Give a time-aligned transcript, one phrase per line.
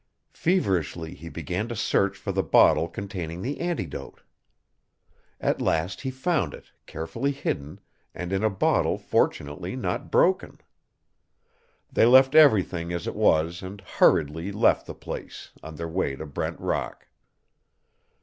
[0.33, 4.21] Feverishly he began to search for the bottle containing the antidote.
[5.39, 7.79] At last he found it, carefully hidden,
[8.15, 10.59] and in a bottle fortunately not broken.
[11.93, 16.25] They left everything as it was and hurriedly left the place, on their way to
[16.25, 17.05] Brent Rock.